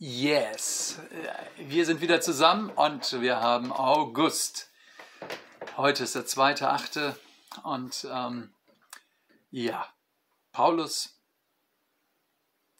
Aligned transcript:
Yes, 0.00 1.00
wir 1.56 1.84
sind 1.84 2.00
wieder 2.00 2.20
zusammen 2.20 2.70
und 2.70 3.20
wir 3.20 3.40
haben 3.40 3.72
August. 3.72 4.70
Heute 5.76 6.04
ist 6.04 6.14
der 6.14 6.24
zweite, 6.24 6.70
achte 6.70 7.18
und 7.64 8.06
ähm, 8.08 8.54
ja, 9.50 9.88
Paulus 10.52 11.18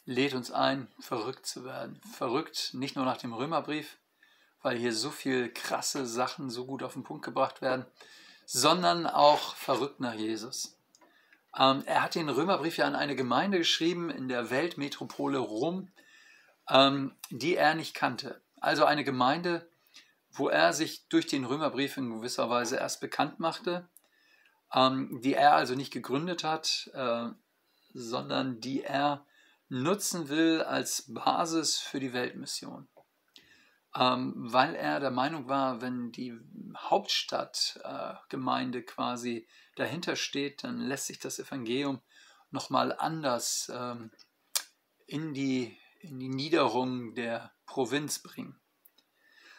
lädt 0.05 0.33
uns 0.33 0.53
ein, 0.53 0.87
verrückt 1.01 1.45
zu 1.45 1.65
werden. 1.65 2.01
Verrückt 2.17 2.71
nicht 2.75 2.95
nur 2.95 3.05
nach 3.05 3.17
dem 3.17 3.33
Römerbrief, 3.33 3.97
weil 4.63 4.79
hier 4.79 4.93
so 4.93 5.11
viele 5.11 5.49
krasse 5.49 6.07
Sachen 6.07 6.51
so 6.51 6.67
gut 6.67 6.85
auf 6.85 6.93
den 6.93 7.03
Punkt 7.03 7.25
gebracht 7.25 7.61
werden, 7.63 7.85
sondern 8.47 9.09
auch 9.09 9.57
verrückt 9.57 9.99
nach 9.99 10.15
Jesus. 10.15 10.79
Ähm, 11.59 11.83
er 11.85 12.05
hat 12.05 12.15
den 12.15 12.29
Römerbrief 12.29 12.77
ja 12.77 12.87
an 12.87 12.95
eine 12.95 13.17
Gemeinde 13.17 13.59
geschrieben 13.59 14.09
in 14.09 14.29
der 14.29 14.51
Weltmetropole 14.51 15.39
Rom 15.39 15.91
ähm, 16.69 17.15
die 17.31 17.57
er 17.57 17.75
nicht 17.75 17.95
kannte. 17.95 18.41
Also 18.61 18.85
eine 18.85 19.05
Gemeinde, 19.05 19.69
wo 20.31 20.49
er 20.49 20.73
sich 20.73 21.09
durch 21.09 21.27
den 21.27 21.45
Römerbrief 21.45 21.97
in 21.97 22.11
gewisser 22.11 22.51
Weise 22.51 22.77
erst 22.77 23.01
bekannt 23.01 23.41
machte, 23.41 23.89
ähm, 24.75 25.21
die 25.23 25.35
er 25.35 25.55
also 25.55 25.75
nicht 25.75 25.93
gegründet 25.93 26.45
hat, 26.45 26.91
äh, 26.95 27.29
sondern 27.95 28.61
die 28.61 28.85
er 28.85 29.25
nutzen 29.69 30.29
will 30.29 30.63
als 30.63 31.13
Basis 31.13 31.79
für 31.79 31.99
die 32.01 32.13
Weltmission. 32.13 32.89
Ähm, 33.97 34.35
weil 34.37 34.75
er 34.75 35.01
der 35.01 35.11
Meinung 35.11 35.49
war, 35.49 35.81
wenn 35.81 36.13
die 36.13 36.39
Hauptstadtgemeinde 36.77 38.81
äh, 38.81 38.83
quasi 38.83 39.49
dahinter 39.77 40.17
steht, 40.17 40.65
dann 40.65 40.81
lässt 40.81 41.07
sich 41.07 41.19
das 41.19 41.39
Evangelium 41.39 42.03
nochmal 42.51 42.95
anders 42.97 43.73
ähm, 43.75 44.11
in 45.07 45.33
die 45.33 45.79
in 45.99 46.19
die 46.19 46.29
Niederung 46.29 47.15
der 47.15 47.53
Provinz 47.67 48.19
bringen. 48.21 48.59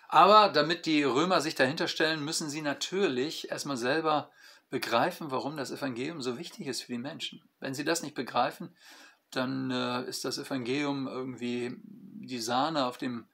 Aber 0.07 0.49
damit 0.49 0.85
die 0.85 1.03
Römer 1.03 1.39
sich 1.39 1.55
dahinter 1.55 1.87
stellen, 1.87 2.25
müssen 2.25 2.49
sie 2.49 2.61
natürlich 2.61 3.51
erstmal 3.51 3.77
selber 3.77 4.31
begreifen, 4.69 5.31
warum 5.31 5.57
das 5.57 5.71
Evangelium 5.71 6.21
so 6.21 6.37
wichtig 6.37 6.67
ist 6.67 6.81
für 6.81 6.93
die 6.93 6.97
Menschen. 6.97 7.43
Wenn 7.59 7.73
sie 7.73 7.83
das 7.83 8.01
nicht 8.01 8.15
begreifen, 8.15 8.75
dann 9.31 9.69
äh, 9.71 10.03
ist 10.05 10.25
das 10.25 10.37
Evangelium 10.37 11.07
irgendwie 11.07 11.75
die 11.83 12.39
Sahne 12.39 12.85
auf 12.85 12.97
dem, 12.97 13.27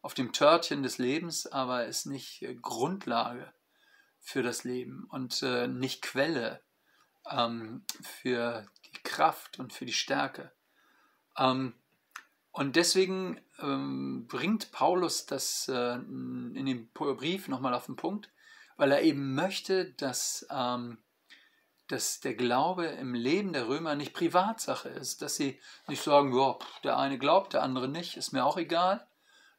auf 0.00 0.14
dem 0.14 0.32
Törtchen 0.32 0.82
des 0.82 0.98
Lebens, 0.98 1.46
aber 1.46 1.86
ist 1.86 2.06
nicht 2.06 2.42
äh, 2.42 2.54
Grundlage 2.54 3.52
für 4.20 4.42
das 4.42 4.64
Leben 4.64 5.04
und 5.10 5.42
äh, 5.42 5.66
nicht 5.66 6.00
Quelle 6.00 6.62
ähm, 7.30 7.84
für 8.00 8.66
die 8.86 9.02
Kraft 9.02 9.58
und 9.58 9.72
für 9.72 9.84
die 9.84 9.92
Stärke. 9.92 10.52
Ähm, 11.36 11.74
und 12.52 12.76
deswegen 12.76 13.40
ähm, 13.60 14.26
bringt 14.28 14.72
Paulus 14.72 15.24
das 15.24 15.68
äh, 15.68 15.94
in 15.94 16.66
dem 16.66 16.88
Brief 16.92 17.48
nochmal 17.48 17.72
auf 17.72 17.86
den 17.86 17.96
Punkt, 17.96 18.30
weil 18.76 18.92
er 18.92 19.02
eben 19.02 19.34
möchte, 19.34 19.92
dass, 19.92 20.46
ähm, 20.50 20.98
dass 21.88 22.20
der 22.20 22.34
Glaube 22.34 22.86
im 22.86 23.14
Leben 23.14 23.54
der 23.54 23.68
Römer 23.68 23.94
nicht 23.94 24.12
Privatsache 24.12 24.90
ist, 24.90 25.22
dass 25.22 25.36
sie 25.36 25.58
nicht 25.88 26.02
sagen, 26.02 26.36
ja, 26.36 26.58
der 26.84 26.98
eine 26.98 27.18
glaubt, 27.18 27.54
der 27.54 27.62
andere 27.62 27.88
nicht, 27.88 28.18
ist 28.18 28.32
mir 28.32 28.44
auch 28.44 28.58
egal, 28.58 29.06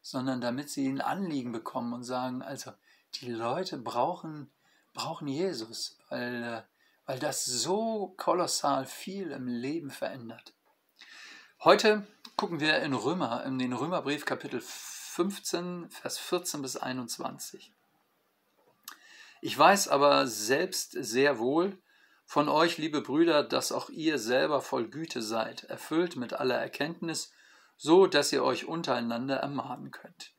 sondern 0.02 0.40
damit 0.40 0.70
sie 0.70 0.88
ein 0.88 1.02
Anliegen 1.02 1.52
bekommen 1.52 1.94
und 1.94 2.04
sagen, 2.04 2.44
also 2.44 2.74
die 3.16 3.32
Leute 3.32 3.80
brauchen, 3.80 4.52
brauchen 4.94 5.28
Jesus, 5.28 5.98
weil, 6.10 6.44
äh, 6.44 6.62
weil 7.08 7.18
das 7.18 7.44
so 7.46 8.14
kolossal 8.18 8.86
viel 8.86 9.32
im 9.32 9.48
Leben 9.48 9.90
verändert. 9.90 10.54
Heute 11.64 12.06
gucken 12.36 12.60
wir 12.60 12.80
in 12.80 12.94
Römer, 12.94 13.44
in 13.46 13.60
den 13.60 13.74
Römerbrief 13.74 14.26
Kapitel 14.26 14.62
15, 14.62 15.90
Vers 15.90 16.18
14 16.18 16.62
bis 16.62 16.78
21. 16.78 17.72
Ich 19.42 19.58
weiß 19.58 19.88
aber 19.88 20.28
selbst 20.28 20.92
sehr 20.92 21.38
wohl 21.38 21.78
von 22.26 22.50
euch, 22.50 22.78
liebe 22.78 23.02
Brüder, 23.02 23.44
dass 23.44 23.72
auch 23.72 23.90
ihr 23.90 24.18
selber 24.18 24.62
voll 24.62 24.90
Güte 24.90 25.22
seid, 25.22 25.66
erfüllt 25.66 26.16
mit 26.16 26.34
aller 26.34 26.58
Erkenntnis, 26.58 27.32
so 27.78 28.08
dass 28.08 28.34
ihr 28.34 28.44
euch 28.44 28.66
untereinander 28.66 29.38
ermahnen 29.38 29.92
könnt. 29.92 30.34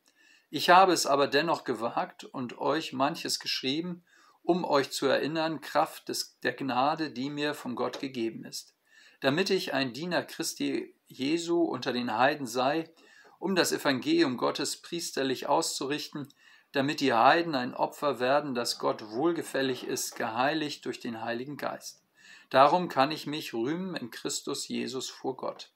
Ich 0.51 0.71
habe 0.71 0.93
es 0.93 1.07
aber 1.07 1.27
dennoch 1.27 1.65
gewagt 1.65 2.25
und 2.25 2.59
euch 2.59 2.93
manches 2.93 3.39
geschrieben, 3.39 4.05
um 4.43 4.65
euch 4.65 4.91
zu 4.91 5.07
erinnern, 5.07 5.61
Kraft 5.61 6.09
des, 6.09 6.39
der 6.41 6.53
Gnade, 6.53 7.11
die 7.11 7.31
mir 7.31 7.55
von 7.55 7.77
Gott 7.77 8.01
gegeben 8.01 8.45
ist, 8.45 8.75
damit 9.25 9.49
ich 9.49 9.73
ein 9.73 9.95
Diener 9.95 10.23
Christi 10.23 10.95
Jesu 11.07 11.63
unter 11.63 11.95
den 11.95 12.15
Heiden 12.15 12.47
sei, 12.47 12.91
um 13.39 13.57
das 13.57 13.73
Evangelium 13.73 14.37
Gottes 14.37 14.83
priesterlich 14.83 15.47
auszurichten, 15.47 16.29
damit 16.73 17.01
die 17.01 17.15
Heiden 17.15 17.55
ein 17.55 17.73
Opfer 17.73 18.21
werden, 18.21 18.55
das 18.55 18.79
Gott 18.79 19.03
wohlgefällig 19.13 19.87
ist, 19.87 20.15
geheiligt 20.17 20.85
durch 20.85 21.01
den 21.01 21.23
Heiligen 21.23 21.57
Geist. 21.57 22.03
Darum 22.51 22.91
kann 22.91 23.11
ich 23.11 23.27
mich 23.27 23.55
rühmen 23.55 23.97
in 23.97 24.11
Christus 24.11 24.69
Jesus 24.69 25.09
vor 25.09 25.39
Gott. 25.39 25.71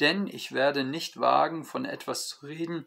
Denn 0.00 0.26
ich 0.26 0.50
werde 0.50 0.82
nicht 0.82 1.20
wagen, 1.20 1.62
von 1.62 1.84
etwas 1.84 2.26
zu 2.26 2.46
reden, 2.46 2.84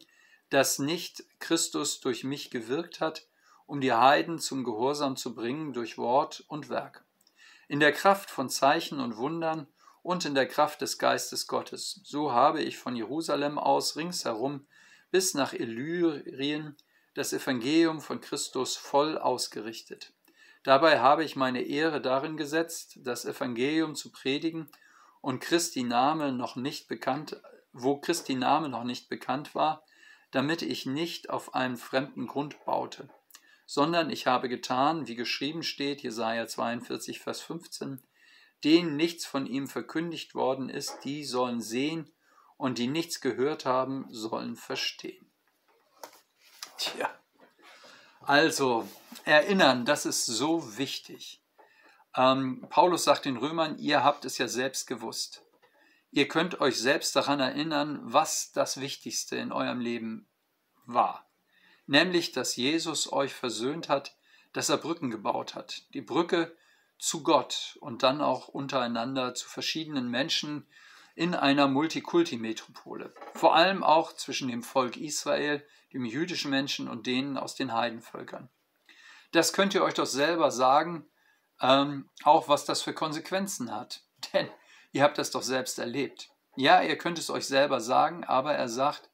das 0.50 0.78
nicht 0.78 1.24
Christus 1.38 2.00
durch 2.00 2.22
mich 2.22 2.50
gewirkt 2.50 3.00
hat, 3.00 3.26
um 3.64 3.80
die 3.80 3.94
Heiden 3.94 4.40
zum 4.40 4.62
Gehorsam 4.62 5.16
zu 5.16 5.34
bringen 5.34 5.72
durch 5.72 5.96
Wort 5.96 6.44
und 6.48 6.68
Werk. 6.68 7.06
In 7.66 7.80
der 7.80 7.92
Kraft 7.92 8.30
von 8.30 8.50
Zeichen 8.50 9.00
und 9.00 9.16
Wundern 9.16 9.66
und 10.06 10.24
in 10.24 10.36
der 10.36 10.46
Kraft 10.46 10.82
des 10.82 10.98
Geistes 10.98 11.48
Gottes. 11.48 12.00
So 12.04 12.30
habe 12.30 12.62
ich 12.62 12.78
von 12.78 12.94
Jerusalem 12.94 13.58
aus 13.58 13.96
ringsherum 13.96 14.68
bis 15.10 15.34
nach 15.34 15.52
Illyrien 15.52 16.76
das 17.14 17.32
Evangelium 17.32 18.00
von 18.00 18.20
Christus 18.20 18.76
voll 18.76 19.18
ausgerichtet. 19.18 20.12
Dabei 20.62 21.00
habe 21.00 21.24
ich 21.24 21.34
meine 21.34 21.62
Ehre 21.62 22.00
darin 22.00 22.36
gesetzt, 22.36 23.00
das 23.02 23.24
Evangelium 23.24 23.96
zu 23.96 24.12
predigen 24.12 24.68
und 25.22 25.40
Christi 25.40 25.82
Name 25.82 26.30
noch 26.30 26.54
nicht 26.54 26.86
bekannt, 26.86 27.40
wo 27.72 27.96
Christi 27.98 28.36
Name 28.36 28.68
noch 28.68 28.84
nicht 28.84 29.08
bekannt 29.08 29.56
war, 29.56 29.82
damit 30.30 30.62
ich 30.62 30.86
nicht 30.86 31.30
auf 31.30 31.56
einem 31.56 31.76
fremden 31.76 32.28
Grund 32.28 32.64
baute, 32.64 33.08
sondern 33.66 34.10
ich 34.10 34.28
habe 34.28 34.48
getan, 34.48 35.08
wie 35.08 35.16
geschrieben 35.16 35.64
steht, 35.64 36.00
Jesaja 36.02 36.46
42, 36.46 37.18
Vers 37.18 37.40
15, 37.40 38.00
denen 38.64 38.96
nichts 38.96 39.26
von 39.26 39.46
ihm 39.46 39.68
verkündigt 39.68 40.34
worden 40.34 40.68
ist, 40.68 40.98
die 41.04 41.24
sollen 41.24 41.60
sehen 41.60 42.12
und 42.56 42.78
die 42.78 42.88
nichts 42.88 43.20
gehört 43.20 43.64
haben, 43.64 44.06
sollen 44.10 44.56
verstehen. 44.56 45.30
Tja, 46.78 47.10
also 48.20 48.88
erinnern, 49.24 49.84
das 49.84 50.06
ist 50.06 50.26
so 50.26 50.76
wichtig. 50.78 51.42
Ähm, 52.16 52.66
Paulus 52.70 53.04
sagt 53.04 53.24
den 53.24 53.36
Römern, 53.36 53.78
ihr 53.78 54.02
habt 54.02 54.24
es 54.24 54.38
ja 54.38 54.48
selbst 54.48 54.86
gewusst. 54.86 55.44
Ihr 56.10 56.28
könnt 56.28 56.60
euch 56.60 56.78
selbst 56.78 57.14
daran 57.14 57.40
erinnern, 57.40 58.00
was 58.02 58.52
das 58.52 58.80
Wichtigste 58.80 59.36
in 59.36 59.52
eurem 59.52 59.80
Leben 59.80 60.28
war. 60.86 61.30
Nämlich, 61.86 62.32
dass 62.32 62.56
Jesus 62.56 63.12
euch 63.12 63.34
versöhnt 63.34 63.88
hat, 63.88 64.16
dass 64.52 64.70
er 64.70 64.78
Brücken 64.78 65.10
gebaut 65.10 65.54
hat. 65.54 65.82
Die 65.94 66.00
Brücke 66.00 66.56
zu 66.98 67.22
Gott 67.22 67.76
und 67.80 68.02
dann 68.02 68.20
auch 68.20 68.48
untereinander 68.48 69.34
zu 69.34 69.48
verschiedenen 69.48 70.08
Menschen 70.08 70.66
in 71.14 71.34
einer 71.34 71.66
Multikulti-Metropole. 71.66 73.12
Vor 73.34 73.54
allem 73.54 73.82
auch 73.82 74.12
zwischen 74.12 74.48
dem 74.48 74.62
Volk 74.62 74.96
Israel, 74.96 75.66
dem 75.92 76.04
jüdischen 76.04 76.50
Menschen 76.50 76.88
und 76.88 77.06
denen 77.06 77.38
aus 77.38 77.54
den 77.54 77.72
Heidenvölkern. 77.72 78.50
Das 79.32 79.52
könnt 79.52 79.74
ihr 79.74 79.82
euch 79.82 79.94
doch 79.94 80.06
selber 80.06 80.50
sagen, 80.50 81.06
ähm, 81.60 82.10
auch 82.22 82.48
was 82.48 82.64
das 82.64 82.82
für 82.82 82.92
Konsequenzen 82.92 83.74
hat. 83.74 84.02
Denn 84.32 84.48
ihr 84.92 85.02
habt 85.02 85.18
das 85.18 85.30
doch 85.30 85.42
selbst 85.42 85.78
erlebt. 85.78 86.30
Ja, 86.54 86.82
ihr 86.82 86.96
könnt 86.96 87.18
es 87.18 87.30
euch 87.30 87.46
selber 87.46 87.80
sagen, 87.80 88.24
aber 88.24 88.54
er 88.54 88.68
sagt, 88.68 89.10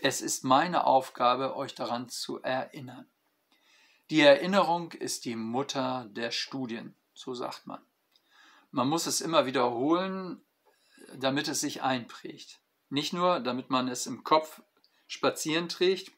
es 0.00 0.20
ist 0.20 0.44
meine 0.44 0.84
Aufgabe, 0.84 1.56
euch 1.56 1.74
daran 1.74 2.08
zu 2.08 2.42
erinnern. 2.42 3.08
Die 4.10 4.20
Erinnerung 4.20 4.92
ist 4.92 5.24
die 5.24 5.36
Mutter 5.36 6.08
der 6.10 6.32
Studien 6.32 6.96
so 7.14 7.34
sagt 7.34 7.66
man. 7.66 7.84
Man 8.70 8.88
muss 8.88 9.06
es 9.06 9.20
immer 9.20 9.46
wiederholen, 9.46 10.44
damit 11.16 11.48
es 11.48 11.60
sich 11.60 11.82
einprägt. 11.82 12.60
Nicht 12.88 13.12
nur, 13.12 13.40
damit 13.40 13.70
man 13.70 13.88
es 13.88 14.06
im 14.06 14.24
Kopf 14.24 14.62
spazieren 15.06 15.68
trägt, 15.68 16.12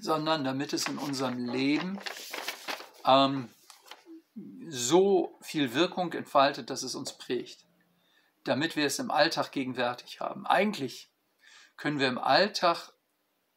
sondern 0.00 0.44
damit 0.44 0.72
es 0.72 0.88
in 0.88 0.98
unserem 0.98 1.44
Leben 1.44 1.98
ähm, 3.04 3.50
so 4.68 5.38
viel 5.42 5.74
Wirkung 5.74 6.12
entfaltet, 6.14 6.70
dass 6.70 6.82
es 6.82 6.94
uns 6.94 7.16
prägt. 7.18 7.66
Damit 8.44 8.74
wir 8.76 8.86
es 8.86 8.98
im 8.98 9.10
Alltag 9.10 9.52
gegenwärtig 9.52 10.20
haben. 10.20 10.46
Eigentlich 10.46 11.12
können 11.76 11.98
wir 11.98 12.08
im 12.08 12.18
Alltag 12.18 12.92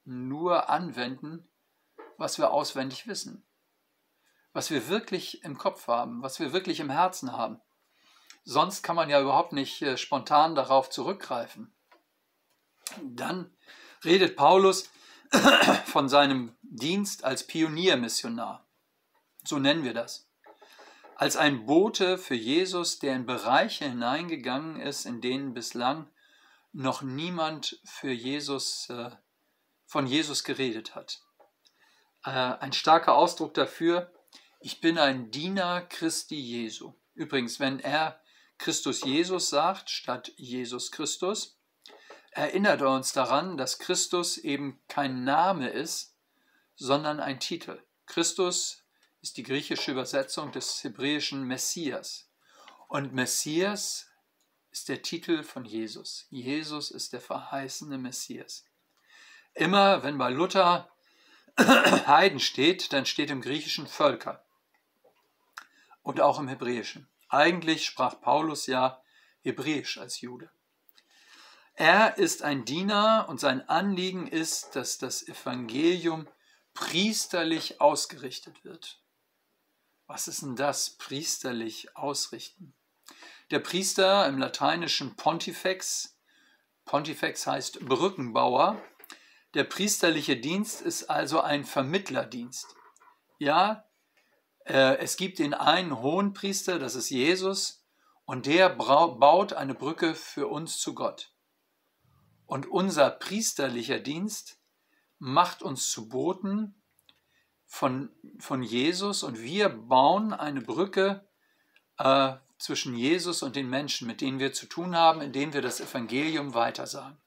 nur 0.04 0.70
anwenden, 0.70 1.50
was 2.18 2.38
wir 2.38 2.52
auswendig 2.52 3.08
wissen 3.08 3.46
was 4.56 4.72
wir 4.72 4.88
wirklich 4.88 5.44
im 5.44 5.58
Kopf 5.58 5.88
haben, 5.88 6.24
was 6.24 6.40
wir 6.40 6.54
wirklich 6.54 6.80
im 6.80 6.90
Herzen 6.90 7.34
haben. 7.34 7.60
Sonst 8.46 8.84
kann 8.84 8.96
man 8.96 9.10
ja 9.10 9.20
überhaupt 9.20 9.52
nicht 9.52 9.82
äh, 9.82 9.98
spontan 9.98 10.56
darauf 10.56 10.90
zurückgreifen. 10.90 11.76
Dann 13.04 13.54
redet 14.06 14.38
Paulus 14.38 14.90
von 15.86 16.08
seinem 16.08 16.56
Dienst 16.62 17.26
als 17.26 17.46
Pioniermissionar. 17.46 18.66
So 19.44 19.60
nennen 19.60 19.84
wir 19.84 19.94
das. 19.94 20.30
Als 21.18 21.36
ein 21.36 21.66
Bote 21.66 22.18
für 22.18 22.36
Jesus, 22.36 23.00
der 23.00 23.14
in 23.14 23.26
Bereiche 23.26 23.84
hineingegangen 23.84 24.80
ist, 24.80 25.06
in 25.06 25.20
denen 25.20 25.54
bislang 25.54 26.10
noch 26.72 27.02
niemand 27.02 27.82
für 27.84 28.12
Jesus, 28.12 28.90
äh, 28.90 29.12
von 29.86 30.08
Jesus 30.08 30.46
geredet 30.46 30.96
hat. 30.96 31.20
Äh, 32.24 32.30
ein 32.30 32.72
starker 32.72 33.16
Ausdruck 33.16 33.54
dafür, 33.54 34.14
ich 34.66 34.82
bin 34.82 34.98
ein 34.98 35.30
Diener 35.30 35.82
Christi 35.82 36.40
Jesu. 36.40 36.96
Übrigens, 37.14 37.60
wenn 37.60 37.80
er 37.80 38.20
Christus 38.58 39.04
Jesus 39.04 39.52
sagt, 39.52 39.92
statt 39.92 40.32
Jesus 40.38 40.92
Christus, 40.92 41.60
erinnert 42.32 42.82
er 42.82 42.90
uns 42.90 43.14
daran, 43.14 43.58
dass 43.58 43.78
Christus 43.78 44.40
eben 44.40 44.82
kein 44.88 45.24
Name 45.24 45.70
ist, 45.70 46.16
sondern 46.76 47.20
ein 47.20 47.40
Titel. 47.40 47.80
Christus 48.08 48.82
ist 49.22 49.38
die 49.38 49.44
griechische 49.44 49.92
Übersetzung 49.92 50.52
des 50.52 50.84
hebräischen 50.84 51.44
Messias. 51.44 52.28
Und 52.88 53.14
Messias 53.14 54.08
ist 54.72 54.90
der 54.90 55.04
Titel 55.04 55.44
von 55.44 55.66
Jesus. 55.66 56.26
Jesus 56.32 56.90
ist 56.90 57.14
der 57.14 57.22
verheißene 57.22 58.00
Messias. 58.00 58.66
Immer 59.54 60.02
wenn 60.02 60.18
bei 60.18 60.32
Luther 60.32 60.90
Heiden 61.60 62.40
steht, 62.40 62.94
dann 62.94 63.06
steht 63.06 63.30
im 63.30 63.42
Griechischen 63.42 63.86
Völker 63.86 64.42
und 66.06 66.22
auch 66.22 66.40
im 66.40 66.48
Hebräischen. 66.48 67.10
Eigentlich 67.30 67.86
sprach 67.86 68.22
Paulus 68.22 68.68
ja 68.68 69.02
Hebräisch 69.42 69.98
als 69.98 70.22
Jude. 70.22 70.52
Er 71.74 72.18
ist 72.18 72.44
ein 72.44 72.64
Diener 72.64 73.26
und 73.28 73.40
sein 73.40 73.68
Anliegen 73.68 74.28
ist, 74.28 74.76
dass 74.76 75.00
das 75.00 75.28
Evangelium 75.28 76.28
priesterlich 76.74 77.82
ausgerichtet 77.82 78.64
wird. 78.64 79.02
Was 80.06 80.28
ist 80.28 80.44
denn 80.44 80.56
das, 80.56 80.92
priesterlich 80.92 81.98
ausrichten? 81.98 82.76
Der 83.50 83.60
Priester 83.60 84.28
im 84.28 84.38
lateinischen 84.38 85.16
Pontifex, 85.16 86.20
Pontifex 86.86 87.48
heißt 87.48 87.80
Brückenbauer, 87.80 88.80
der 89.56 89.64
priesterliche 89.64 90.38
Dienst 90.38 90.82
ist 90.82 91.10
also 91.10 91.42
ein 91.42 91.66
Vermittlerdienst. 91.66 92.76
Ja, 93.40 93.86
es 94.74 95.18
gibt 95.18 95.40
den 95.40 95.54
einen 95.54 96.02
hohen 96.02 96.34
Priester, 96.34 96.80
das 96.80 96.96
ist 96.96 97.10
Jesus, 97.10 97.86
und 98.26 98.48
der 98.48 98.70
baut 98.70 99.54
eine 99.54 99.76
Brücke 99.76 100.16
für 100.16 100.48
uns 100.48 100.80
zu 100.80 100.96
Gott. 100.96 101.32
Und 102.46 102.68
unser 102.68 103.10
priesterlicher 103.10 104.00
Dienst 104.00 104.60
macht 105.20 105.62
uns 105.62 105.90
zu 105.90 106.10
Boten 106.10 106.82
von, 107.66 108.10
von 108.40 108.64
Jesus 108.64 109.24
und 109.24 109.40
wir 109.42 109.70
bauen 109.70 110.34
eine 110.34 110.62
Brücke 110.62 111.28
äh, 111.98 112.34
zwischen 112.58 112.96
Jesus 112.96 113.44
und 113.44 113.56
den 113.56 113.70
Menschen, 113.70 114.08
mit 114.08 114.22
denen 114.22 114.40
wir 114.40 114.54
zu 114.54 114.66
tun 114.66 114.96
haben, 114.96 115.22
indem 115.22 115.54
wir 115.54 115.62
das 115.62 115.82
Evangelium 115.82 116.54
weitersagen. 116.54 117.18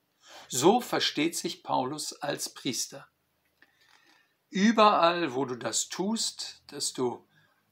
So 0.48 0.80
versteht 0.80 1.36
sich 1.36 1.62
Paulus 1.62 2.12
als 2.14 2.54
Priester. 2.54 3.08
Überall, 4.50 5.34
wo 5.34 5.44
du 5.44 5.56
das 5.56 5.88
tust, 5.88 6.62
dass 6.68 6.92
du 6.92 7.27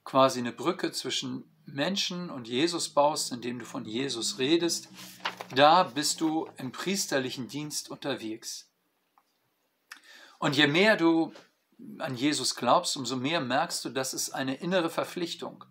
quasi 0.07 0.39
eine 0.39 0.53
Brücke 0.53 0.93
zwischen 0.93 1.45
Menschen 1.67 2.31
und 2.31 2.47
Jesus 2.47 2.89
baust, 2.89 3.33
indem 3.33 3.59
du 3.59 3.65
von 3.65 3.85
Jesus 3.85 4.39
redest, 4.39 4.89
da 5.55 5.83
bist 5.83 6.21
du 6.21 6.49
im 6.57 6.71
priesterlichen 6.71 7.49
Dienst 7.49 7.91
unterwegs. 7.91 8.71
Und 10.39 10.57
je 10.57 10.69
mehr 10.69 10.97
du 10.97 11.33
an 11.99 12.15
Jesus 12.15 12.55
glaubst, 12.55 12.97
umso 12.97 13.17
mehr 13.17 13.41
merkst 13.41 13.85
du, 13.85 13.91
das 13.91 14.15
ist 14.15 14.31
eine 14.31 14.55
innere 14.55 14.91
Verpflichtung. 14.91 15.65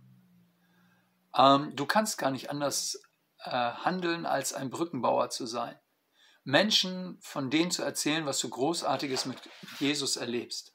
Ähm, 1.35 1.73
du 1.75 1.85
kannst 1.85 2.17
gar 2.17 2.29
nicht 2.29 2.49
anders 2.49 3.01
äh, 3.39 3.49
handeln, 3.49 4.25
als 4.25 4.53
ein 4.53 4.69
Brückenbauer 4.69 5.29
zu 5.29 5.45
sein. 5.45 5.79
Menschen 6.43 7.17
von 7.21 7.49
denen 7.49 7.71
zu 7.71 7.83
erzählen, 7.83 8.25
was 8.25 8.39
du 8.39 8.49
Großartiges 8.49 9.25
mit 9.25 9.37
Jesus 9.79 10.17
erlebst. 10.17 10.74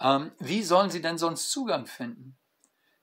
Ähm, 0.00 0.32
wie 0.38 0.62
sollen 0.62 0.90
sie 0.90 1.02
denn 1.02 1.18
sonst 1.18 1.50
Zugang 1.50 1.86
finden? 1.86 2.36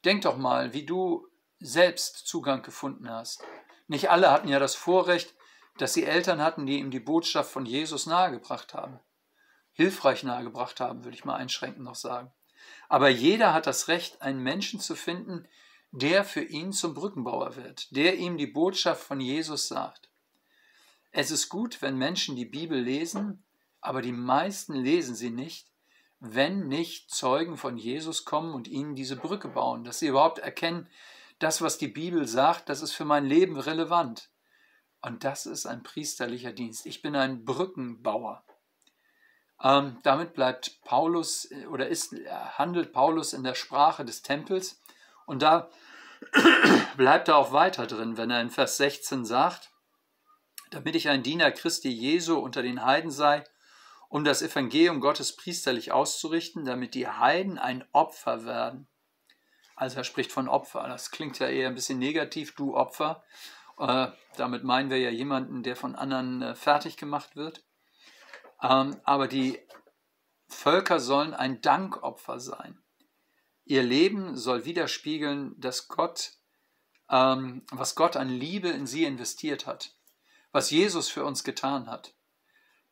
Denk 0.06 0.24
doch 0.24 0.38
mal, 0.38 0.74
wie 0.74 0.86
du 0.86 1.28
selbst 1.60 2.28
Zugang 2.28 2.62
gefunden 2.62 3.10
hast. 3.10 3.44
Nicht 3.88 4.10
alle 4.10 4.31
hatten 4.31 4.48
ja 4.48 4.60
das 4.60 4.75
Vorrecht, 4.75 5.34
dass 5.78 5.94
sie 5.94 6.04
Eltern 6.04 6.42
hatten, 6.42 6.66
die 6.66 6.80
ihm 6.80 6.92
die 6.92 7.00
Botschaft 7.00 7.51
von 7.51 7.66
Jesus 7.66 8.06
nahegebracht 8.06 8.74
haben. 8.74 9.00
Hilfreich 9.72 10.24
nahegebracht 10.24 10.80
haben, 10.80 11.04
würde 11.04 11.16
ich 11.16 11.25
mal 11.25 11.36
einschränkend 11.36 11.84
noch 11.84 11.95
sagen. 11.95 12.31
Aber 12.90 13.10
jeder 13.10 13.54
hat 13.54 13.66
das 13.66 13.88
Recht, 13.88 14.22
einen 14.22 14.39
Menschen 14.39 14.80
zu 14.80 14.96
finden, 14.96 15.48
der 15.92 16.24
für 16.24 16.44
ihn 16.44 16.72
zum 16.72 16.94
Brückenbauer 16.94 17.56
wird, 17.56 17.96
der 17.96 18.18
ihm 18.18 18.38
die 18.38 18.48
Botschaft 18.48 19.04
von 19.04 19.19
Jesus 19.19 19.68
sagt. 19.68 20.10
Es 21.12 21.31
ist 21.31 21.50
gut, 21.50 21.81
wenn 21.81 21.98
Menschen 21.98 22.36
die 22.36 22.46
Bibel 22.46 22.80
lesen, 22.80 23.44
aber 23.81 24.01
die 24.01 24.12
meisten 24.12 24.74
lesen 24.74 25.16
sie 25.16 25.30
nicht, 25.30 25.73
wenn 26.25 26.70
nicht 26.70 27.12
Zeugen 27.12 27.58
von 27.58 27.78
Jesus 27.78 28.24
kommen 28.24 28.54
und 28.54 28.70
ihnen 28.70 28.96
diese 28.96 29.18
Brücke 29.18 29.50
bauen, 29.50 29.84
dass 29.84 30.00
sie 30.00 30.08
überhaupt 30.08 30.40
erkennen, 30.40 30.88
das, 31.40 31.62
was 31.62 31.78
die 31.78 31.90
Bibel 31.90 32.25
sagt, 32.30 32.70
das 32.70 32.81
ist 32.81 32.94
für 32.94 33.04
mein 33.04 33.25
Leben 33.25 33.60
relevant. 33.60 34.30
Und 35.02 35.25
das 35.25 35.46
ist 35.46 35.66
ein 35.66 35.84
priesterlicher 35.84 36.54
Dienst. 36.54 36.86
Ich 36.86 37.02
bin 37.02 37.18
ein 37.18 37.44
Brückenbauer. 37.44 38.42
Ähm, 39.62 39.98
damit 40.04 40.34
bleibt 40.34 40.81
Paulus 40.86 41.52
äh, 41.52 41.66
oder 41.66 41.90
ist, 41.90 42.14
äh, 42.14 42.25
handelt 42.30 42.94
Paulus 42.94 43.34
in 43.34 43.44
der 43.44 43.56
Sprache 43.56 44.06
des 44.06 44.22
Tempels. 44.22 44.81
Und 45.25 45.42
da 45.42 45.70
bleibt 46.96 47.28
er 47.28 47.36
auch 47.36 47.52
weiter 47.52 47.86
drin, 47.86 48.16
wenn 48.16 48.30
er 48.30 48.40
in 48.40 48.50
Vers 48.50 48.78
16 48.78 49.25
sagt, 49.25 49.72
damit 50.72 50.96
ich 50.96 51.10
ein 51.10 51.22
Diener 51.22 51.52
Christi 51.52 51.90
Jesu 51.90 52.38
unter 52.38 52.62
den 52.62 52.86
Heiden 52.86 53.12
sei 53.12 53.44
um 54.13 54.24
das 54.24 54.44
Evangelium 54.44 55.00
Gottes 55.00 55.36
priesterlich 55.36 55.92
auszurichten, 55.92 56.65
damit 56.65 56.94
die 56.94 57.07
Heiden 57.07 57.57
ein 57.57 57.83
Opfer 57.94 58.45
werden. 58.45 58.88
Also 59.75 59.98
er 59.98 60.04
spricht 60.04 60.31
von 60.31 60.48
Opfer. 60.48 60.88
Das 60.88 61.10
klingt 61.10 61.39
ja 61.39 61.48
eher 61.48 61.68
ein 61.68 61.74
bisschen 61.74 61.98
negativ, 61.98 62.54
du 62.54 62.75
Opfer. 62.75 63.24
Äh, 63.80 64.10
damit 64.38 64.63
meinen 64.63 64.92
wir 64.92 65.00
ja 65.00 65.10
jemanden, 65.10 65.63
der 65.63 65.75
von 65.75 65.95
anderen 65.95 66.44
äh, 66.44 66.54
fertig 66.54 66.95
gemacht 66.95 67.36
wird. 67.36 67.65
Ähm, 68.62 69.01
aber 69.03 69.27
die 69.27 69.60
Völker 70.48 71.00
sollen 71.00 71.34
ein 71.34 71.62
Dankopfer 71.62 72.39
sein. 72.39 72.77
Ihr 73.65 73.82
Leben 73.82 74.38
soll 74.38 74.65
widerspiegeln, 74.65 75.60
dass 75.60 75.88
Gott, 75.88 76.34
ähm, 77.10 77.65
was 77.72 77.96
Gott 77.96 78.15
an 78.15 78.29
Liebe 78.29 78.70
in 78.70 78.86
sie 78.86 79.05
investiert 79.05 79.65
hat, 79.65 79.96
was 80.51 80.70
Jesus 80.70 81.10
für 81.10 81.25
uns 81.25 81.43
getan 81.43 81.89
hat 81.89 82.13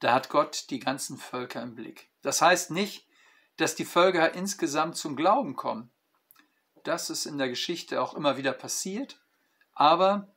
da 0.02 0.14
hat 0.14 0.30
Gott 0.30 0.66
die 0.70 0.80
ganzen 0.80 1.18
Völker 1.18 1.62
im 1.62 1.76
Blick. 1.76 2.10
Das 2.22 2.42
heißt 2.42 2.72
nicht, 2.72 3.08
dass 3.58 3.76
die 3.76 3.86
Völker 3.86 4.34
insgesamt 4.34 4.98
zum 4.98 5.16
Glauben 5.16 5.56
kommen. 5.56 5.92
Das 6.84 7.10
ist 7.10 7.26
in 7.26 7.38
der 7.38 7.50
Geschichte 7.50 8.02
auch 8.02 8.16
immer 8.16 8.36
wieder 8.36 8.52
passiert, 8.52 9.22
aber 9.74 10.34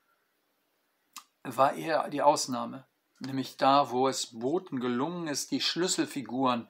war 1.43 1.75
eher 1.75 2.09
die 2.11 2.23
Ausnahme. 2.23 2.87
Nämlich 3.21 3.57
da, 3.57 3.91
wo 3.91 4.07
es 4.07 4.39
Boten 4.39 4.81
gelungen 4.81 5.29
ist, 5.29 5.51
die 5.51 5.61
Schlüsselfiguren 5.61 6.69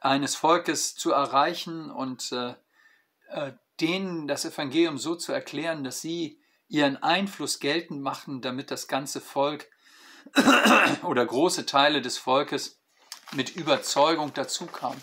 eines 0.00 0.34
Volkes 0.34 0.94
zu 0.94 1.12
erreichen 1.12 1.90
und 1.90 2.32
äh, 2.32 2.54
äh, 3.28 3.52
denen 3.80 4.28
das 4.28 4.46
Evangelium 4.46 4.96
so 4.96 5.14
zu 5.14 5.32
erklären, 5.32 5.84
dass 5.84 6.00
sie 6.00 6.40
ihren 6.68 7.02
Einfluss 7.02 7.60
geltend 7.60 8.00
machen, 8.00 8.40
damit 8.40 8.70
das 8.70 8.88
ganze 8.88 9.20
Volk 9.20 9.68
oder 11.02 11.24
große 11.24 11.66
Teile 11.66 12.02
des 12.02 12.18
Volkes 12.18 12.80
mit 13.32 13.54
Überzeugung 13.56 14.32
dazu 14.34 14.66
kamen. 14.66 15.00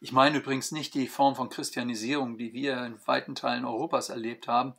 Ich 0.00 0.12
meine 0.12 0.38
übrigens 0.38 0.70
nicht 0.70 0.94
die 0.94 1.08
Form 1.08 1.34
von 1.34 1.48
Christianisierung, 1.48 2.38
die 2.38 2.52
wir 2.52 2.84
in 2.84 2.98
weiten 3.06 3.34
Teilen 3.34 3.64
Europas 3.64 4.10
erlebt 4.10 4.46
haben, 4.46 4.74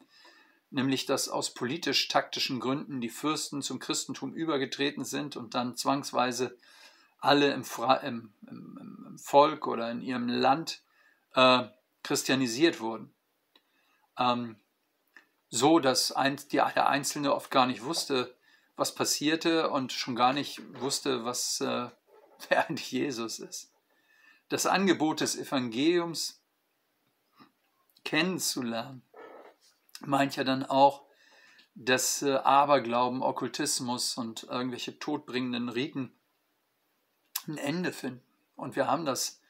nämlich 0.71 1.05
dass 1.05 1.27
aus 1.27 1.53
politisch-taktischen 1.53 2.59
Gründen 2.59 3.01
die 3.01 3.09
Fürsten 3.09 3.61
zum 3.61 3.79
Christentum 3.79 4.33
übergetreten 4.33 5.03
sind 5.03 5.35
und 5.35 5.55
dann 5.55 5.75
zwangsweise 5.75 6.57
alle 7.19 7.51
im, 7.51 7.63
im, 8.03 8.33
im, 8.49 9.05
im 9.07 9.19
Volk 9.19 9.67
oder 9.67 9.91
in 9.91 10.01
ihrem 10.01 10.29
Land 10.29 10.81
äh, 11.35 11.63
christianisiert 12.01 12.79
wurden. 12.79 13.13
Ähm, 14.17 14.55
so, 15.49 15.79
dass 15.79 16.11
ein, 16.11 16.37
die, 16.51 16.57
der 16.57 16.87
Einzelne 16.87 17.33
oft 17.33 17.51
gar 17.51 17.65
nicht 17.65 17.83
wusste, 17.83 18.35
was 18.79 18.95
passierte 18.95 19.69
und 19.69 19.91
schon 19.91 20.15
gar 20.15 20.33
nicht 20.33 20.61
wusste, 20.79 21.25
was 21.25 21.61
äh, 21.61 21.89
wer 22.49 22.67
eigentlich 22.67 22.91
Jesus 22.91 23.39
ist. 23.39 23.71
Das 24.47 24.65
Angebot 24.65 25.21
des 25.21 25.37
Evangeliums 25.37 26.41
kennenzulernen, 28.03 29.03
meint 30.01 30.35
ja 30.35 30.43
dann 30.43 30.65
auch, 30.65 31.03
dass 31.75 32.21
äh, 32.21 32.35
Aberglauben, 32.35 33.21
Okkultismus 33.21 34.17
und 34.17 34.43
irgendwelche 34.43 34.97
todbringenden 34.97 35.69
Riten 35.69 36.11
ein 37.47 37.57
Ende 37.57 37.91
finden. 37.93 38.23
Und 38.55 38.75
wir 38.75 38.87
haben 38.87 39.05
das 39.05 39.41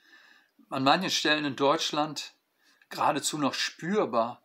an 0.70 0.84
manchen 0.84 1.10
Stellen 1.10 1.46
in 1.46 1.56
Deutschland 1.56 2.34
geradezu 2.90 3.38
noch 3.38 3.54
spürbar, 3.54 4.44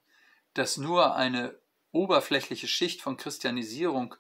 dass 0.55 0.77
nur 0.77 1.17
eine 1.17 1.59
oberflächliche 1.93 2.69
Schicht 2.69 3.03
von 3.03 3.17
Christianisierung 3.17 4.15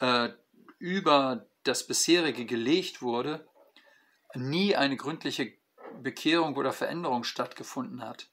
äh, 0.00 0.30
über 0.78 1.46
das 1.62 1.86
bisherige 1.86 2.46
gelegt 2.46 3.02
wurde, 3.02 3.46
nie 4.34 4.76
eine 4.76 4.96
gründliche 4.96 5.52
Bekehrung 6.02 6.56
oder 6.56 6.72
Veränderung 6.72 7.24
stattgefunden 7.24 8.02
hat. 8.02 8.28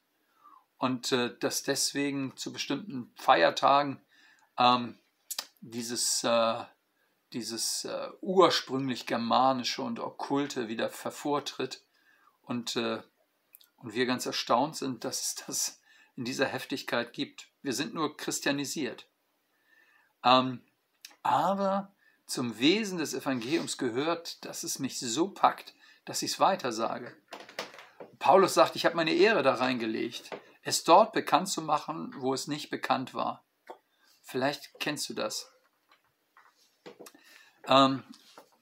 Und 0.77 1.12
äh, 1.12 1.36
dass 1.39 1.63
deswegen 1.63 2.36
zu 2.38 2.53
bestimmten 2.53 3.12
Feiertagen 3.15 4.00
ähm, 4.57 5.00
dieses, 5.59 6.24
äh, 6.24 6.63
dieses 7.33 7.86
äh, 7.86 8.09
ursprünglich 8.21 9.05
germanische 9.05 9.81
und 9.81 10.00
okkulte 10.00 10.67
wieder 10.67 10.89
hervortritt 10.89 11.83
und, 12.43 12.75
äh, 12.75 13.01
und 13.77 13.93
wir 13.93 14.05
ganz 14.05 14.25
erstaunt 14.25 14.75
sind, 14.75 15.03
dass 15.03 15.21
es 15.21 15.36
das 15.45 15.81
in 16.15 16.25
dieser 16.25 16.45
Heftigkeit 16.45 17.13
gibt. 17.13 17.50
Wir 17.62 17.74
sind 17.74 17.93
nur 17.93 18.15
christianisiert. 18.15 19.07
Ähm, 20.24 20.62
aber 21.27 21.91
zum 22.25 22.57
Wesen 22.57 22.98
des 22.98 23.13
Evangeliums 23.13 23.77
gehört, 23.77 24.46
dass 24.46 24.63
es 24.63 24.79
mich 24.79 24.98
so 25.00 25.29
packt, 25.29 25.74
dass 26.05 26.22
ich 26.22 26.31
es 26.31 26.39
weitersage. 26.39 27.13
Paulus 28.17 28.53
sagt, 28.53 28.77
ich 28.77 28.86
habe 28.86 28.96
meine 28.96 29.13
Ehre 29.13 29.43
da 29.43 29.55
reingelegt, 29.55 30.31
es 30.63 30.86
dort 30.86 31.12
bekannt 31.12 31.50
zu 31.50 31.62
machen, 31.62 32.13
wo 32.17 32.34
es 32.34 32.48
nicht 32.48 32.69
bekannt 32.69 33.13
war. 33.13 33.43
Vielleicht 34.22 34.79
kennst 34.79 35.10
du 35.10 35.13
das. 35.13 35.51
Ähm, 37.67 38.03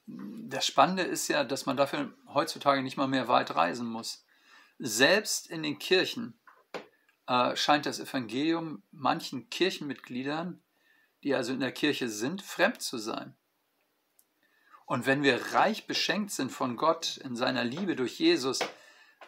das 0.06 0.66
Spannende 0.66 1.02
ist 1.02 1.28
ja, 1.28 1.44
dass 1.44 1.66
man 1.66 1.76
dafür 1.76 2.12
heutzutage 2.34 2.82
nicht 2.82 2.96
mal 2.96 3.08
mehr 3.08 3.28
weit 3.28 3.54
reisen 3.54 3.86
muss. 3.86 4.24
Selbst 4.78 5.46
in 5.46 5.62
den 5.62 5.78
Kirchen 5.78 6.38
äh, 7.28 7.54
scheint 7.54 7.86
das 7.86 8.00
Evangelium 8.00 8.82
manchen 8.90 9.50
Kirchenmitgliedern, 9.50 10.62
die 11.26 11.34
also 11.34 11.52
in 11.52 11.58
der 11.58 11.72
Kirche 11.72 12.08
sind, 12.08 12.40
fremd 12.40 12.80
zu 12.80 12.98
sein. 12.98 13.34
Und 14.84 15.06
wenn 15.06 15.24
wir 15.24 15.54
reich 15.54 15.88
beschenkt 15.88 16.30
sind 16.30 16.52
von 16.52 16.76
Gott 16.76 17.16
in 17.16 17.34
seiner 17.34 17.64
Liebe 17.64 17.96
durch 17.96 18.20
Jesus, 18.20 18.60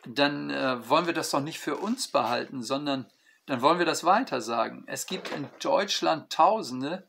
dann 0.07 0.49
äh, 0.49 0.89
wollen 0.89 1.07
wir 1.07 1.13
das 1.13 1.33
doch 1.33 1.41
nicht 1.41 1.59
für 1.59 1.77
uns 1.77 2.07
behalten, 2.07 2.63
sondern 2.63 3.11
dann 3.47 3.63
wollen 3.63 3.81
wir 3.81 3.85
das 3.85 4.05
weiter 4.05 4.41
sagen. 4.41 4.85
Es 4.87 5.07
gibt 5.07 5.33
in 5.33 5.49
Deutschland 5.61 6.33
Tausende, 6.33 7.09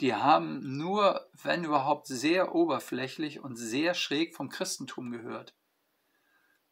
die 0.00 0.14
haben 0.14 0.76
nur, 0.76 1.28
wenn 1.32 1.64
überhaupt, 1.64 2.06
sehr 2.06 2.54
oberflächlich 2.54 3.40
und 3.40 3.56
sehr 3.56 3.94
schräg 3.94 4.36
vom 4.36 4.50
Christentum 4.50 5.10
gehört. 5.10 5.52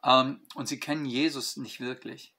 Ähm, 0.04 0.40
und 0.54 0.68
sie 0.68 0.78
kennen 0.78 1.04
Jesus 1.04 1.56
nicht 1.56 1.80
wirklich. 1.80 2.32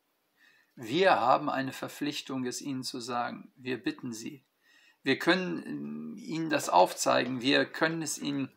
Wir 0.75 1.19
haben 1.19 1.49
eine 1.49 1.73
Verpflichtung, 1.73 2.45
es 2.45 2.61
ihnen 2.61 2.83
zu 2.83 3.01
sagen. 3.01 3.51
Wir 3.57 3.83
bitten 3.83 4.13
sie. 4.13 4.45
Wir 5.07 5.19
können 5.19 6.17
äh, 6.17 6.21
ihnen 6.21 6.49
das 6.49 6.69
aufzeigen. 6.69 7.41
Wir 7.41 7.65
können 7.65 8.01
es 8.01 8.17
ihnen 8.17 8.51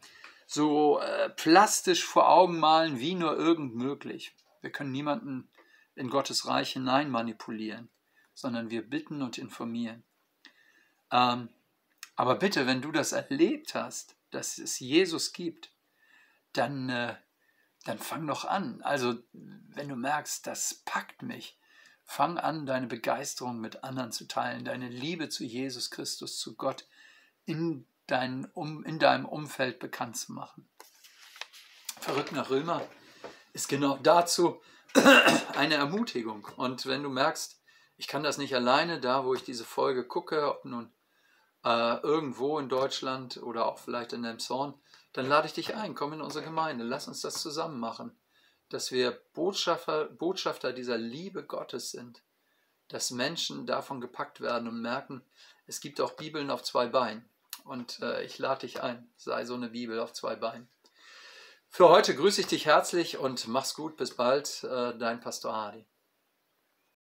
so 0.47 1.01
äh, 1.01 1.31
plastisch 1.31 2.05
vor 2.05 2.29
Augen 2.29 2.59
malen, 2.59 2.99
wie 2.99 3.15
nur 3.15 3.37
irgend 3.37 3.75
möglich. 3.75 4.35
Wir 4.61 4.71
können 4.71 4.93
niemanden 4.93 5.49
in 5.95 6.11
Gottes 6.11 6.47
Reich 6.47 6.73
hinein 6.73 7.11
manipulieren 7.11 7.89
sondern 8.41 8.71
wir 8.71 8.89
bitten 8.89 9.23
und 9.23 9.39
informieren. 9.39 10.03
Ähm, 11.13 11.51
aber 12.17 12.37
bitte, 12.37 12.67
wenn 12.67 12.83
du 12.83 12.91
das 12.91 13.13
erlebt 13.13 13.75
hast, 13.75 14.17
dass 14.31 14.59
es 14.59 14.79
Jesus 14.79 15.33
gibt, 15.33 15.71
dann, 16.53 16.89
äh, 16.89 17.17
dann 17.85 17.99
fang 17.99 18.27
doch 18.27 18.45
an. 18.45 18.83
Also, 18.83 19.23
wenn 19.33 19.89
du 19.89 19.97
merkst, 19.97 20.47
das 20.47 20.83
packt 20.85 21.23
mich, 21.23 21.59
fang 22.11 22.39
an, 22.39 22.67
deine 22.67 22.89
Begeisterung 22.89 23.61
mit 23.61 23.85
anderen 23.85 24.11
zu 24.11 24.27
teilen, 24.27 24.65
deine 24.65 24.89
Liebe 24.89 25.29
zu 25.29 25.45
Jesus 25.45 25.93
Christus, 25.93 26.41
zu 26.41 26.57
Gott 26.57 26.85
in, 27.45 27.87
dein, 28.09 28.47
um, 28.53 28.85
in 28.85 28.99
deinem 28.99 29.27
Umfeld 29.27 29.79
bekannt 29.79 30.17
zu 30.17 30.33
machen. 30.33 30.69
Verrückt 32.01 32.33
nach 32.33 32.51
Römer 32.51 32.83
ist 33.53 33.69
genau 33.69 33.97
dazu 34.03 34.61
eine 35.57 35.77
Ermutigung. 35.77 36.49
Und 36.57 36.85
wenn 36.87 37.05
du 37.05 37.11
merkst, 37.11 37.63
ich 37.97 38.09
kann 38.09 38.25
das 38.25 38.39
nicht 38.39 38.57
alleine, 38.57 38.99
da 38.99 39.25
wo 39.25 39.35
ich 39.35 39.45
diese 39.45 39.65
Folge 39.65 40.05
gucke, 40.05 40.49
ob 40.49 40.65
nun 40.65 40.93
äh, 41.65 42.01
irgendwo 42.01 42.59
in 42.59 42.69
Deutschland 42.69 43.37
oder 43.37 43.67
auch 43.67 43.79
vielleicht 43.79 44.15
in 44.15 44.25
Elmshorn, 44.25 44.75
dann 45.13 45.29
lade 45.29 45.47
ich 45.47 45.53
dich 45.53 45.77
ein, 45.77 45.95
komm 45.95 46.15
in 46.15 46.23
unsere 46.23 46.45
Gemeinde, 46.45 46.83
lass 46.83 47.07
uns 47.07 47.21
das 47.21 47.41
zusammen 47.41 47.79
machen, 47.79 48.19
dass 48.71 48.91
wir 48.93 49.21
Botschafter, 49.35 50.07
Botschafter 50.07 50.73
dieser 50.73 50.97
Liebe 50.97 51.45
Gottes 51.45 51.91
sind, 51.91 52.23
dass 52.89 53.11
Menschen 53.11 53.67
davon 53.67 54.01
gepackt 54.01 54.41
werden 54.41 54.69
und 54.69 54.81
merken, 54.81 55.23
es 55.67 55.81
gibt 55.81 56.01
auch 56.01 56.13
Bibeln 56.13 56.51
auf 56.51 56.63
zwei 56.63 56.87
Beinen. 56.87 57.29
Und 57.65 58.01
äh, 58.01 58.25
ich 58.25 58.39
lade 58.39 58.61
dich 58.61 58.83
ein, 58.83 59.09
sei 59.17 59.45
so 59.45 59.55
eine 59.55 59.69
Bibel 59.69 60.01
auf 60.01 60.13
zwei 60.13 60.35
Beinen. 60.35 60.69
Für 61.69 61.89
heute 61.89 62.17
grüße 62.17 62.41
ich 62.41 62.47
dich 62.49 62.67
herzlich 62.67 63.19
und 63.19 63.47
mach's 63.47 63.75
gut, 63.75 63.97
bis 63.97 64.17
bald, 64.17 64.65
äh, 64.65 64.97
dein 64.99 65.21
Pastor 65.21 65.55
Hardy. 65.55 65.87